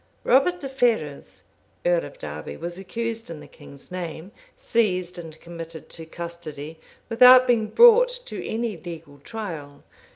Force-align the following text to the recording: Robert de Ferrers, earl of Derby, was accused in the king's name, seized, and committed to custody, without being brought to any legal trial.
Robert 0.23 0.59
de 0.59 0.67
Ferrers, 0.67 1.43
earl 1.85 2.05
of 2.05 2.17
Derby, 2.17 2.57
was 2.57 2.79
accused 2.79 3.29
in 3.29 3.39
the 3.39 3.47
king's 3.47 3.91
name, 3.91 4.31
seized, 4.57 5.19
and 5.19 5.39
committed 5.39 5.89
to 5.89 6.07
custody, 6.07 6.79
without 7.07 7.45
being 7.45 7.67
brought 7.67 8.09
to 8.25 8.43
any 8.43 8.75
legal 8.75 9.19
trial. 9.19 9.83